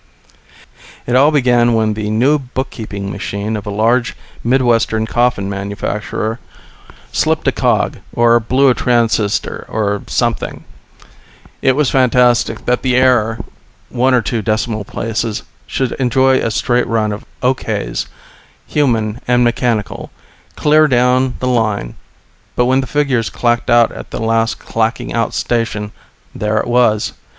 [1.05, 6.39] It all began when the new bookkeeping machine of a large Midwestern coffin manufacturer
[7.11, 10.63] slipped a cog, or blew a transistor, or something.
[11.61, 13.41] It was fantastic that the error
[13.89, 18.07] one of two decimal places should enjoy a straight run of okays,
[18.65, 20.09] human and mechanical,
[20.55, 21.93] clear down the line;
[22.55, 25.91] but when the figures clacked out at the last clacking out station,
[26.33, 27.13] there it was.